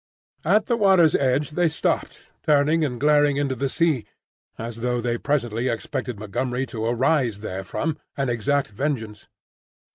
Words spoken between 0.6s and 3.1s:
the water's edge they stopped, turning and